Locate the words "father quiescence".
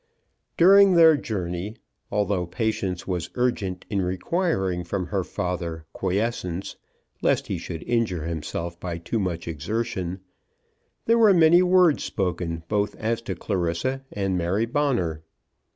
5.23-6.75